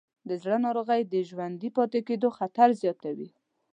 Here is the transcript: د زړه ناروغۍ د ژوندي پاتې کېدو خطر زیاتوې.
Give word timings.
د 0.27 0.29
زړه 0.41 0.57
ناروغۍ 0.65 1.01
د 1.05 1.15
ژوندي 1.29 1.69
پاتې 1.77 1.99
کېدو 2.07 2.27
خطر 2.37 2.69
زیاتوې. 2.81 3.29